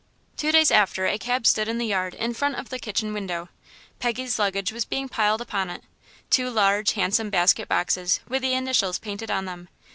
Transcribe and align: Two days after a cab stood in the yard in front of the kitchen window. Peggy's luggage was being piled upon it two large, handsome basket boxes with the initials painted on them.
Two 0.35 0.51
days 0.51 0.71
after 0.71 1.05
a 1.05 1.19
cab 1.19 1.45
stood 1.45 1.67
in 1.67 1.77
the 1.77 1.85
yard 1.85 2.15
in 2.15 2.33
front 2.33 2.55
of 2.55 2.69
the 2.69 2.79
kitchen 2.79 3.13
window. 3.13 3.49
Peggy's 3.99 4.39
luggage 4.39 4.71
was 4.73 4.83
being 4.83 5.07
piled 5.07 5.41
upon 5.41 5.69
it 5.69 5.83
two 6.31 6.49
large, 6.49 6.93
handsome 6.93 7.29
basket 7.29 7.67
boxes 7.67 8.19
with 8.27 8.41
the 8.41 8.53
initials 8.55 8.97
painted 8.97 9.29
on 9.29 9.45
them. 9.45 9.69